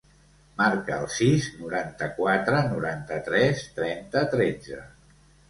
Marca 0.59 0.95
el 1.03 1.11
sis, 1.15 1.49
noranta-quatre, 1.57 2.63
noranta-tres, 2.73 3.63
trenta, 3.77 4.27
tretze. 4.35 4.83